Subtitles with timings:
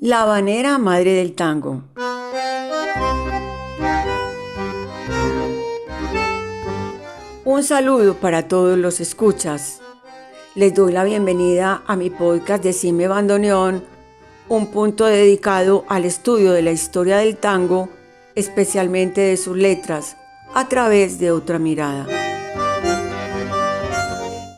[0.00, 1.82] La habanera madre del tango.
[7.44, 9.80] Un saludo para todos los escuchas.
[10.54, 13.82] Les doy la bienvenida a mi podcast de Cime Bandoneón,
[14.48, 17.88] un punto dedicado al estudio de la historia del tango,
[18.36, 20.16] especialmente de sus letras,
[20.54, 22.06] a través de otra mirada.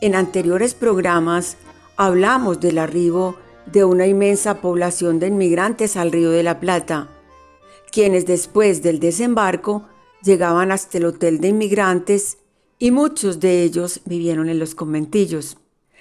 [0.01, 1.57] En anteriores programas
[1.97, 7.09] hablamos del arribo de una inmensa población de inmigrantes al Río de la Plata,
[7.91, 9.87] quienes después del desembarco
[10.23, 12.37] llegaban hasta el hotel de inmigrantes
[12.79, 15.57] y muchos de ellos vivieron en los conventillos.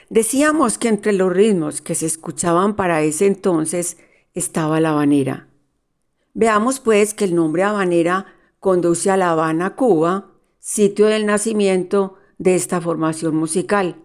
[0.09, 3.99] Decíamos que entre los ritmos que se escuchaban para ese entonces
[4.35, 5.49] estaba la habanera.
[6.35, 8.27] Veamos pues que el nombre habanera
[8.59, 13.97] conduce a La Habana, Cuba, sitio del nacimiento de esta formación musical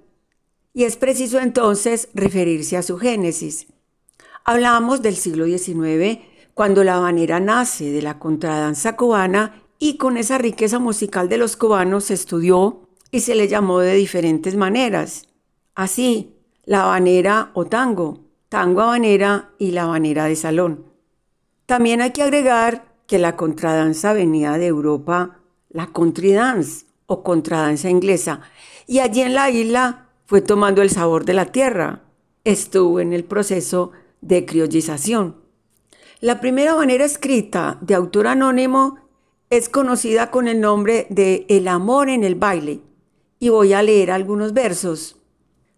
[0.76, 3.68] y es preciso entonces referirse a su génesis.
[4.44, 6.20] Hablamos del siglo XIX,
[6.54, 11.56] cuando la habanera nace de la contradanza cubana y con esa riqueza musical de los
[11.56, 15.30] cubanos se estudió y se le llamó de diferentes maneras.
[15.76, 20.86] Así, la habanera o tango, tango habanera y la habanera de salón.
[21.66, 25.40] También hay que agregar que la contradanza venía de Europa,
[25.70, 28.42] la country dance o contradanza inglesa,
[28.88, 32.04] y allí en la isla fue tomando el sabor de la tierra.
[32.44, 35.38] Estuvo en el proceso de criollización.
[36.20, 38.98] La primera manera escrita de autor anónimo
[39.50, 42.82] es conocida con el nombre de El amor en el baile.
[43.40, 45.18] Y voy a leer algunos versos.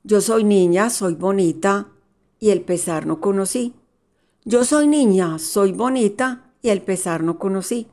[0.04, 1.90] Yo soy niña, soy bonita,
[2.40, 3.74] y el pesar no conocí.
[4.46, 7.88] Yo soy niña, soy bonita, y el pesar no conocí.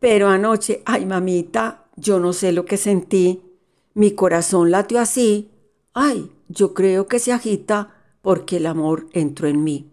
[0.00, 3.42] Pero anoche, ay mamita, yo no sé lo que sentí.
[3.94, 5.51] Mi corazón latió así
[5.94, 9.90] ay, yo creo que se agita porque el amor entró en mí.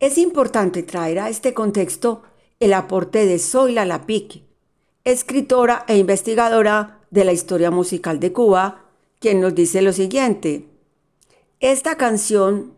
[0.00, 2.22] Es importante traer a este contexto
[2.60, 4.44] el aporte de Zoila Lapique,
[5.04, 8.84] escritora e investigadora de la historia musical de Cuba,
[9.18, 10.66] quien nos dice lo siguiente.
[11.60, 12.74] Esta canción,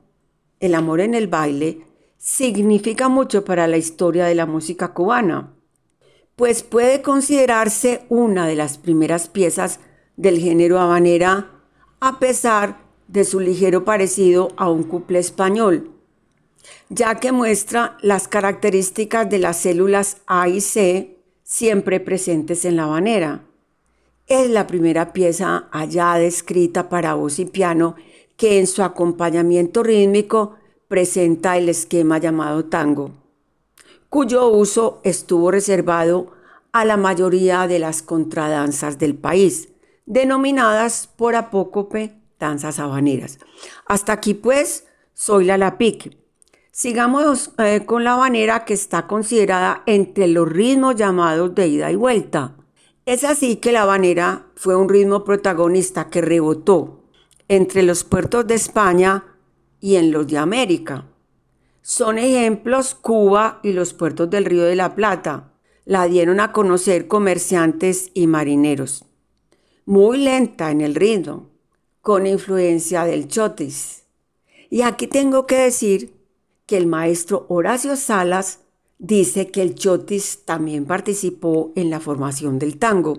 [0.60, 1.86] El amor en el baile,
[2.18, 5.54] significa mucho para la historia de la música cubana,
[6.36, 9.80] pues puede considerarse una de las primeras piezas
[10.16, 11.59] del género habanera
[12.00, 15.90] a pesar de su ligero parecido a un couple español,
[16.88, 22.84] ya que muestra las características de las células A y C siempre presentes en la
[22.84, 23.42] habanera.
[24.26, 27.96] Es la primera pieza allá descrita para voz y piano
[28.36, 30.54] que en su acompañamiento rítmico
[30.88, 33.10] presenta el esquema llamado tango,
[34.08, 36.32] cuyo uso estuvo reservado
[36.72, 39.69] a la mayoría de las contradanzas del país,
[40.10, 43.38] denominadas por apócope danzas habaneras.
[43.86, 46.18] Hasta aquí pues soy la Lapique.
[46.72, 51.94] Sigamos eh, con la habanera que está considerada entre los ritmos llamados de ida y
[51.94, 52.56] vuelta.
[53.06, 57.04] Es así que la habanera fue un ritmo protagonista que rebotó
[57.46, 59.24] entre los puertos de España
[59.80, 61.06] y en los de América.
[61.82, 65.52] Son ejemplos Cuba y los puertos del Río de la Plata.
[65.84, 69.04] La dieron a conocer comerciantes y marineros
[69.86, 71.48] muy lenta en el ritmo,
[72.00, 74.04] con influencia del chotis.
[74.70, 76.14] Y aquí tengo que decir
[76.66, 78.60] que el maestro Horacio Salas
[78.98, 83.18] dice que el chotis también participó en la formación del tango.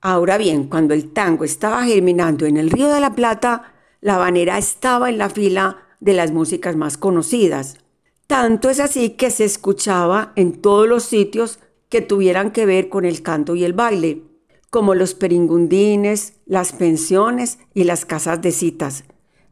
[0.00, 4.58] Ahora bien, cuando el tango estaba germinando en el Río de la Plata, la habanera
[4.58, 7.78] estaba en la fila de las músicas más conocidas.
[8.26, 13.04] Tanto es así que se escuchaba en todos los sitios que tuvieran que ver con
[13.04, 14.27] el canto y el baile
[14.70, 19.04] como los peringundines, las pensiones y las casas de citas,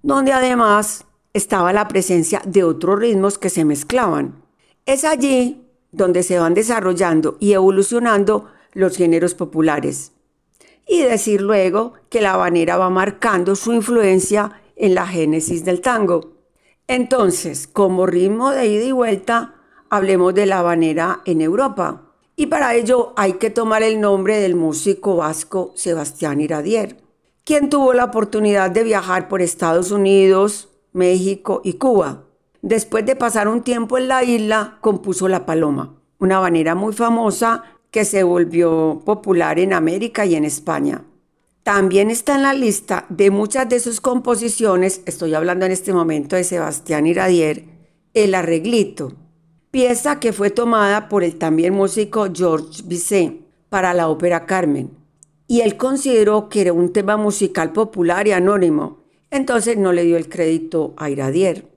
[0.03, 4.43] donde además estaba la presencia de otros ritmos que se mezclaban.
[4.85, 10.13] Es allí donde se van desarrollando y evolucionando los géneros populares.
[10.87, 16.37] Y decir luego que la habanera va marcando su influencia en la génesis del tango.
[16.87, 19.55] Entonces, como ritmo de ida y vuelta,
[19.91, 22.06] hablemos de la habanera en Europa
[22.37, 26.99] y para ello hay que tomar el nombre del músico vasco Sebastián Iradier,
[27.45, 32.25] quien tuvo la oportunidad de viajar por Estados Unidos, México y Cuba.
[32.61, 37.65] Después de pasar un tiempo en la isla, compuso La Paloma, una habanera muy famosa
[37.91, 41.05] que se volvió popular en América y en España.
[41.63, 46.37] También está en la lista de muchas de sus composiciones, estoy hablando en este momento
[46.37, 47.65] de Sebastián Iradier,
[48.13, 49.15] El Arreglito,
[49.77, 54.97] pieza que fue tomada por el también músico Georges Bizet para la ópera Carmen.
[55.49, 60.17] Y él consideró que era un tema musical popular y anónimo, entonces no le dio
[60.17, 61.69] el crédito a Iradier.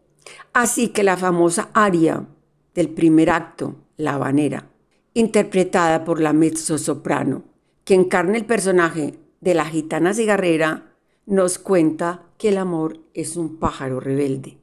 [0.54, 2.26] Así que la famosa aria
[2.74, 4.70] del primer acto, La Habanera,
[5.14, 7.44] interpretada por la mezzo-soprano,
[7.84, 10.94] que encarna el personaje de la gitana cigarrera,
[11.26, 14.58] nos cuenta que el amor es un pájaro rebelde.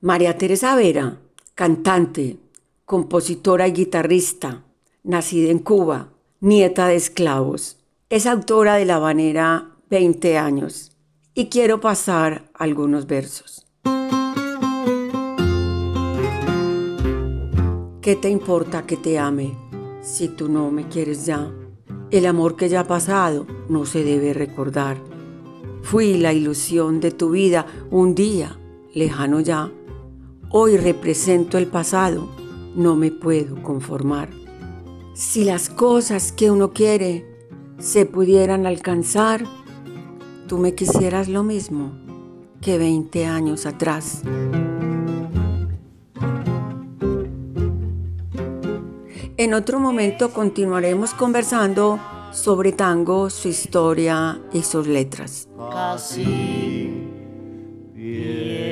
[0.00, 1.18] María Teresa Vera,
[1.54, 2.38] cantante,
[2.84, 4.64] compositora y guitarrista,
[5.02, 6.08] nacida en Cuba,
[6.40, 10.92] nieta de esclavos, es autora de La Habanera 20 años
[11.34, 13.66] y quiero pasar algunos versos.
[18.00, 19.56] ¿Qué te importa que te ame
[20.00, 21.52] si tú no me quieres ya?
[22.10, 24.96] El amor que ya ha pasado no se debe recordar.
[25.82, 28.58] Fui la ilusión de tu vida un día,
[28.94, 29.70] lejano ya.
[30.52, 32.28] Hoy represento el pasado,
[32.74, 34.30] no me puedo conformar.
[35.14, 37.24] Si las cosas que uno quiere
[37.78, 39.44] se pudieran alcanzar,
[40.48, 41.92] tú me quisieras lo mismo
[42.60, 44.22] que 20 años atrás.
[49.36, 52.00] En otro momento continuaremos conversando
[52.32, 55.48] sobre tango, su historia y sus letras.
[57.94, 58.69] Bien.